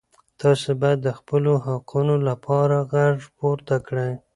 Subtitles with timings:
[0.41, 4.11] تاسو باید د خپلو حقوقو لپاره غږ پورته کړئ.